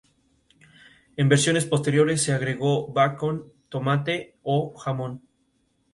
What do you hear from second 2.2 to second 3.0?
se agregó